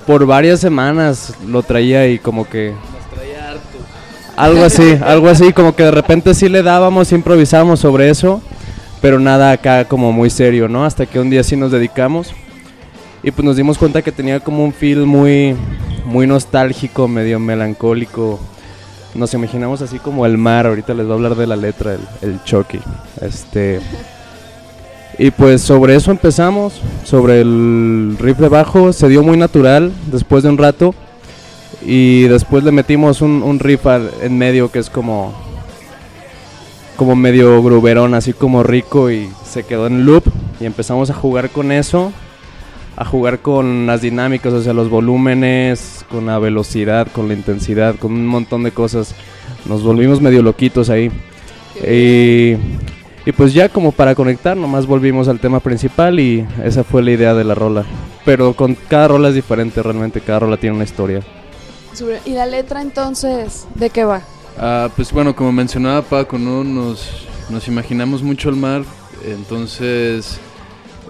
[0.08, 2.74] Por varias semanas lo traía y como que...
[3.14, 3.78] traía harto.
[4.38, 8.42] Algo así, algo así, como que de repente sí le dábamos, improvisábamos sobre eso,
[9.02, 10.86] pero nada acá como muy serio, ¿no?
[10.86, 12.34] Hasta que un día sí nos dedicamos
[13.22, 15.56] y pues nos dimos cuenta que tenía como un feel muy,
[16.06, 18.40] muy nostálgico, medio melancólico
[19.16, 20.68] nos imaginamos así como el mar.
[20.68, 22.80] Ahorita les voy a hablar de la letra, el, el Chucky.
[23.22, 23.80] Este.
[25.18, 30.44] Y pues sobre eso empezamos, sobre el riff de bajo, se dio muy natural después
[30.44, 30.96] de un rato.
[31.82, 33.86] Y después le metimos un, un riff
[34.22, 35.34] en medio que es como.
[36.96, 40.24] como medio gruberón, así como rico y se quedó en loop.
[40.60, 42.12] Y empezamos a jugar con eso
[43.00, 47.96] a jugar con las dinámicas, o sea, los volúmenes, con la velocidad, con la intensidad,
[47.96, 49.16] con un montón de cosas.
[49.64, 51.10] Nos volvimos medio loquitos ahí.
[51.82, 52.58] Y,
[53.26, 57.12] y, pues ya como para conectar, nomás volvimos al tema principal y esa fue la
[57.12, 57.86] idea de la rola.
[58.26, 61.22] Pero con cada rola es diferente, realmente cada rola tiene una historia.
[62.26, 64.24] ¿Y la letra entonces de qué va?
[64.58, 66.66] Ah, pues bueno, como mencionaba Paco, ¿no?
[66.66, 68.84] Nos, nos imaginamos mucho el mar,
[69.26, 70.38] entonces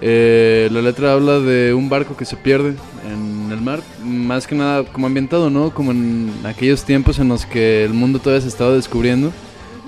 [0.00, 2.74] eh, la letra habla de un barco que se pierde
[3.06, 5.74] en el mar, más que nada como ambientado, ¿no?
[5.74, 9.32] Como en aquellos tiempos en los que el mundo todavía se estaba descubriendo.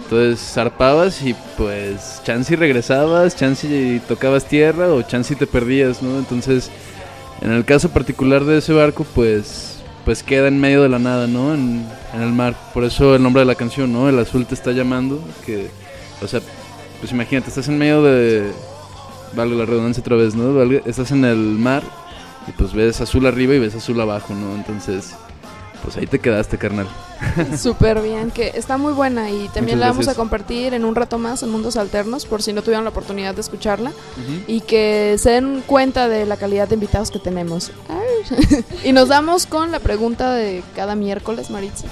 [0.02, 5.46] Entonces zarpabas y pues chance y regresabas, chance y tocabas tierra o chance y te
[5.46, 6.18] perdías, ¿no?
[6.18, 6.70] Entonces,
[7.40, 11.26] en el caso particular de ese barco, pues pues queda en medio de la nada,
[11.26, 11.54] ¿no?
[11.54, 12.54] En, en el mar.
[12.74, 14.08] Por eso el nombre de la canción, ¿no?
[14.08, 15.70] El azul te está llamando, que
[16.20, 16.40] o sea,
[17.00, 18.52] pues imagínate, estás en medio de
[19.35, 20.62] valga la redundancia otra vez, ¿no?
[20.85, 21.83] estás en el mar
[22.47, 24.55] y pues ves azul arriba y ves azul abajo, ¿no?
[24.55, 25.14] Entonces,
[25.83, 26.87] pues ahí te quedaste, carnal.
[27.57, 31.18] Súper bien, que está muy buena y también la vamos a compartir en un rato
[31.18, 33.93] más en Mundos Alternos por si no tuvieron la oportunidad de escucharla
[34.47, 37.72] y que se den cuenta de la calidad de invitados que tenemos.
[38.85, 41.89] y nos damos con la pregunta de cada miércoles, Maritza.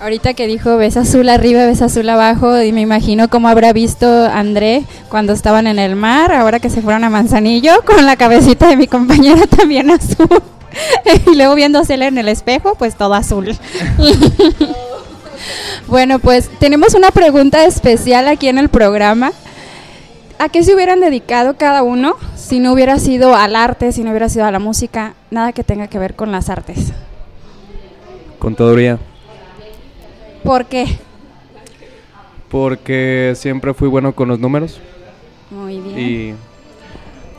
[0.00, 4.06] Ahorita que dijo ves azul arriba, ves azul abajo, y me imagino cómo habrá visto
[4.26, 8.68] André cuando estaban en el mar, ahora que se fueron a Manzanillo, con la cabecita
[8.68, 10.28] de mi compañera también azul.
[11.32, 13.56] y luego viéndosela en el espejo, pues todo azul.
[15.86, 19.32] bueno, pues tenemos una pregunta especial aquí en el programa.
[20.38, 24.10] ¿A qué se hubieran dedicado cada uno si no hubiera sido al arte, si no
[24.10, 26.92] hubiera sido a la música, nada que tenga que ver con las artes?
[28.40, 28.98] Contaduría.
[30.44, 30.86] ¿Por qué?
[32.50, 34.78] Porque siempre fui bueno con los números.
[35.50, 35.98] Muy bien.
[35.98, 36.34] Y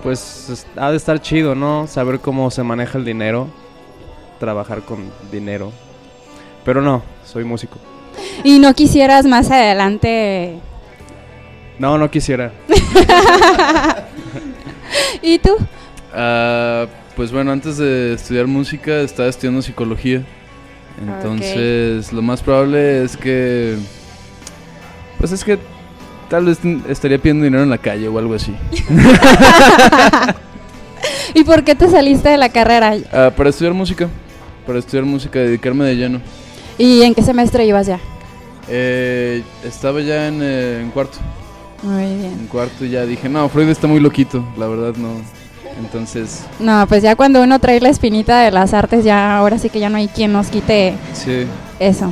[0.04, 1.88] pues ha de estar chido, ¿no?
[1.88, 3.48] Saber cómo se maneja el dinero,
[4.40, 5.72] trabajar con dinero.
[6.64, 7.78] Pero no, soy músico.
[8.44, 10.60] ¿Y no quisieras más adelante?
[11.78, 12.52] No, no quisiera.
[15.22, 15.56] ¿Y tú?
[16.14, 20.26] Uh, pues bueno, antes de estudiar música estaba estudiando psicología.
[21.02, 23.78] Entonces, lo más probable es que.
[25.18, 25.58] Pues es que
[26.30, 28.56] tal vez estaría pidiendo dinero en la calle o algo así.
[31.34, 32.96] ¿Y por qué te saliste de la carrera?
[32.96, 34.08] Uh, para estudiar música.
[34.66, 36.22] Para estudiar música, dedicarme de lleno.
[36.78, 38.00] ¿Y en qué semestre ibas ya?
[38.68, 41.18] Eh, estaba ya en, eh, en cuarto.
[41.84, 42.34] Muy bien.
[42.40, 45.22] En cuarto y ya dije, no, Freud está muy loquito, la verdad no.
[45.80, 46.44] Entonces.
[46.60, 49.80] No, pues ya cuando uno trae la espinita de las artes, ya ahora sí que
[49.80, 51.46] ya no hay quien nos quite sí.
[51.80, 52.12] eso.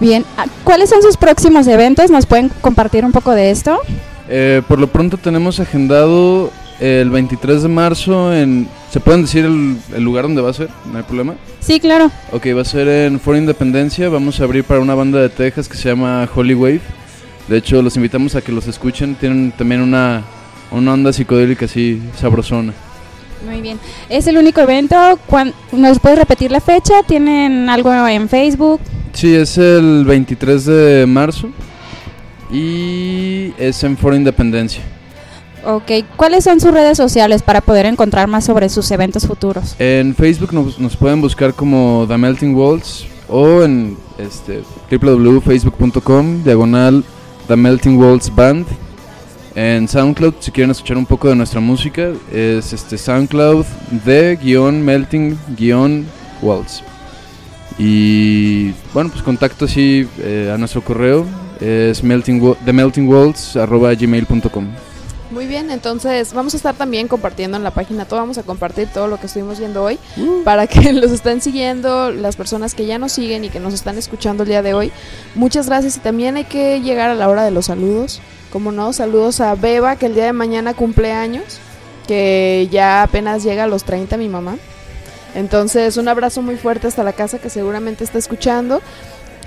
[0.00, 2.10] Bien, ah, ¿cuáles son sus próximos eventos?
[2.10, 3.78] ¿Nos pueden compartir un poco de esto?
[4.28, 8.68] Eh, por lo pronto tenemos agendado el 23 de marzo en...
[8.90, 10.68] ¿Se pueden decir el, el, lugar donde va a ser?
[10.90, 11.34] ¿No hay problema?
[11.60, 12.10] Sí, claro.
[12.30, 14.08] Ok, va a ser en Foro Independencia.
[14.08, 16.80] Vamos a abrir para una banda de Texas que se llama Holy Wave.
[17.48, 19.16] De hecho, los invitamos a que los escuchen.
[19.16, 20.22] Tienen también una,
[20.70, 22.72] una onda psicodélica así sabrosona.
[23.46, 23.78] Muy bien.
[24.08, 24.96] ¿Es el único evento?
[25.26, 26.94] ¿Cuán- ¿Nos puedes repetir la fecha?
[27.06, 28.80] ¿Tienen algo en Facebook?
[29.12, 31.48] Sí, es el 23 de marzo
[32.50, 34.82] y es en Foro Independencia.
[35.66, 35.90] Ok.
[36.16, 39.74] ¿Cuáles son sus redes sociales para poder encontrar más sobre sus eventos futuros?
[39.78, 47.02] En Facebook nos, nos pueden buscar como The Melting Walls o en este, www.facebook.com diagonal
[47.48, 48.66] The Melting Walls Band.
[49.54, 53.64] En SoundCloud, si quieren escuchar un poco de nuestra música, es este SoundCloud
[54.04, 56.06] de guion Melting guion
[56.42, 56.82] Walls.
[57.78, 61.24] Y bueno, pues contacto así eh, a nuestro correo,
[61.60, 64.66] es melting, gmail.com.
[65.30, 68.88] Muy bien, entonces vamos a estar también compartiendo en la página todo, vamos a compartir
[68.88, 69.98] todo lo que estuvimos viendo hoy
[70.44, 73.98] para que los estén siguiendo, las personas que ya nos siguen y que nos están
[73.98, 74.92] escuchando el día de hoy.
[75.34, 78.20] Muchas gracias y también hay que llegar a la hora de los saludos.
[78.54, 81.58] Como no, saludos a Beba que el día de mañana cumple años,
[82.06, 84.58] que ya apenas llega a los 30 mi mamá.
[85.34, 88.80] Entonces un abrazo muy fuerte hasta la casa que seguramente está escuchando.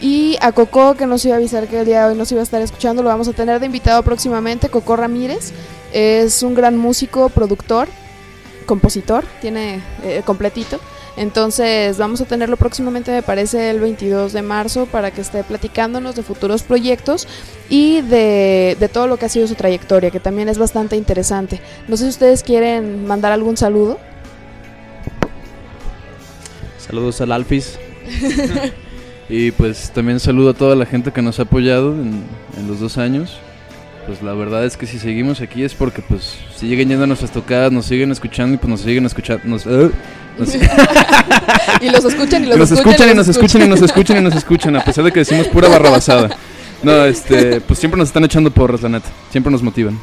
[0.02, 2.42] Y a Coco que nos iba a avisar que el día de hoy nos iba
[2.42, 5.54] a estar escuchando, lo vamos a tener de invitado próximamente, Coco Ramírez.
[5.94, 7.88] Es un gran músico, productor,
[8.66, 10.82] compositor, tiene eh, completito.
[11.18, 16.16] Entonces vamos a tenerlo próximamente, me parece, el 22 de marzo para que esté platicándonos
[16.16, 17.28] de futuros proyectos
[17.70, 21.60] y de, de todo lo que ha sido su trayectoria, que también es bastante interesante.
[21.88, 24.00] No sé si ustedes quieren mandar algún saludo.
[26.78, 27.78] Saludos al Alfis.
[29.30, 32.24] Y pues también saludo a toda la gente que nos ha apoyado en,
[32.68, 33.40] los dos años.
[34.06, 37.08] Pues la verdad es que si seguimos aquí es porque pues si siguen yendo a
[37.08, 39.44] nuestras tocadas, nos siguen escuchando y pues nos siguen escuchando.
[39.46, 39.92] Nos, eh,
[40.38, 40.56] nos-
[41.82, 44.36] y los escuchan y los, nos escuchan y nos escuchan y nos escuchan y nos
[44.36, 46.30] escuchan, a pesar de que decimos pura barrabasada.
[46.84, 49.10] No, este, pues siempre nos están echando porras, la neta.
[49.32, 50.00] Siempre nos motivan.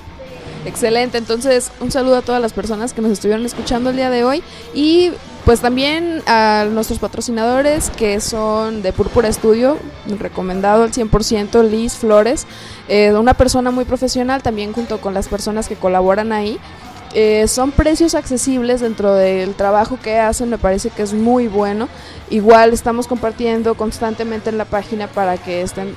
[0.66, 4.24] Excelente, entonces un saludo a todas las personas que nos estuvieron escuchando el día de
[4.24, 5.11] hoy y
[5.45, 9.76] pues también a nuestros patrocinadores que son de Púrpura Estudio,
[10.18, 12.47] recomendado al 100% Liz Flores,
[12.89, 16.59] eh, una persona muy profesional también junto con las personas que colaboran ahí.
[17.15, 21.89] Eh, son precios accesibles dentro del trabajo que hacen, me parece que es muy bueno.
[22.29, 25.95] Igual estamos compartiendo constantemente en la página para que estén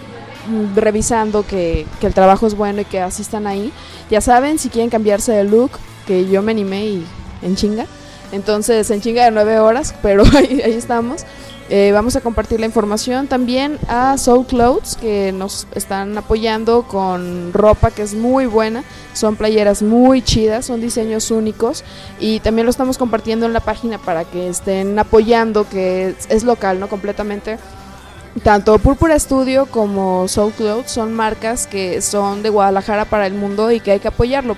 [0.75, 3.73] revisando que, que el trabajo es bueno y que asistan ahí.
[4.11, 5.71] Ya saben, si quieren cambiarse de look,
[6.05, 7.05] que yo me animé y
[7.41, 7.87] en chinga.
[8.31, 11.25] Entonces, en chinga de nueve horas, pero ahí, ahí estamos.
[11.69, 17.51] Eh, vamos a compartir la información también a Soul Clothes, que nos están apoyando con
[17.51, 18.83] ropa que es muy buena.
[19.13, 21.83] Son playeras muy chidas, son diseños únicos.
[22.19, 26.79] Y también lo estamos compartiendo en la página para que estén apoyando, que es, local,
[26.79, 26.87] ¿no?
[26.87, 27.57] Completamente
[28.43, 33.71] tanto Púrpura Studio como Soul Clothes son marcas que son de Guadalajara para el mundo
[33.71, 34.55] y que hay que apoyarlo.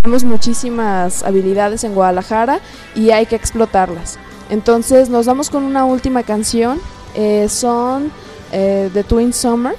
[0.00, 2.60] Tenemos muchísimas habilidades en Guadalajara
[2.94, 4.20] y hay que explotarlas.
[4.50, 6.80] Entonces nos vamos con una última canción.
[7.14, 8.12] eh, son
[8.52, 9.74] eh, The Twin Summer.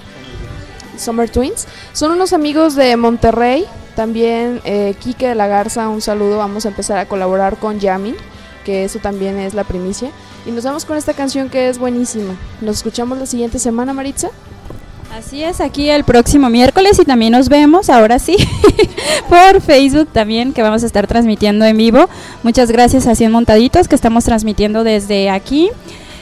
[0.97, 1.68] Summer Twins.
[1.93, 3.65] Son unos amigos de Monterrey.
[3.95, 6.38] También eh, de la Garza, un saludo.
[6.38, 8.15] Vamos a empezar a colaborar con Yamin,
[8.63, 10.11] que eso también es la primicia.
[10.45, 12.36] Y nos vamos con esta canción que es buenísima.
[12.61, 14.30] Nos escuchamos la siguiente semana, Maritza.
[15.14, 18.36] Así es, aquí el próximo miércoles y también nos vemos, ahora sí,
[19.30, 22.08] por Facebook también, que vamos a estar transmitiendo en vivo.
[22.43, 25.70] Muchas gracias a 100 Montaditos, que estamos transmitiendo desde aquí.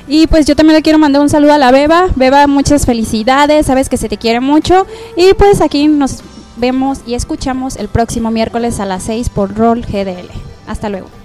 [0.08, 2.08] Y pues yo también le quiero mandar un saludo a la Beba.
[2.16, 4.86] Beba, muchas felicidades, sabes que se te quiere mucho.
[5.18, 6.22] Y pues aquí nos
[6.58, 10.30] vemos y escuchamos el próximo miércoles a las 6 por Roll GDL.
[10.68, 11.25] Hasta luego.